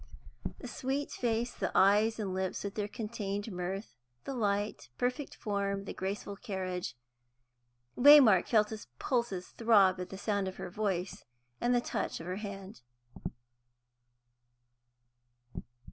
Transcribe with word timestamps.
The 0.57 0.67
sweet 0.67 1.11
face, 1.11 1.53
the 1.53 1.71
eyes 1.75 2.17
and 2.17 2.33
lips 2.33 2.63
with 2.63 2.73
their 2.73 2.87
contained 2.87 3.51
mirth, 3.51 3.93
the 4.23 4.33
light, 4.33 4.89
perfect 4.97 5.35
form, 5.35 5.85
the 5.85 5.93
graceful 5.93 6.35
carriage, 6.37 6.97
Waymark 7.95 8.47
felt 8.47 8.71
his 8.71 8.87
pulses 8.97 9.49
throb 9.49 9.99
at 9.99 10.09
the 10.09 10.17
sound 10.17 10.47
of 10.47 10.55
her 10.55 10.71
voice 10.71 11.23
and 11.61 11.75
the 11.75 11.81
touch 11.81 12.19
of 12.19 12.25
her 12.25 12.37
hand. 12.37 12.81